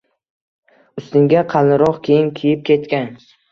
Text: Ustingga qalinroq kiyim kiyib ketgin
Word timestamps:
Ustingga 1.01 1.45
qalinroq 1.53 2.01
kiyim 2.09 2.35
kiyib 2.43 2.67
ketgin 2.73 3.09